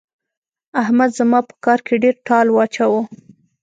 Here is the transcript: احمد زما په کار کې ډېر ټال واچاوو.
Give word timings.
احمد 0.81 1.09
زما 1.19 1.39
په 1.47 1.53
کار 1.65 1.79
کې 1.85 1.95
ډېر 2.03 2.15
ټال 2.27 2.47
واچاوو. 2.51 3.01